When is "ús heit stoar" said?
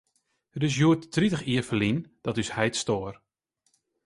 2.41-3.13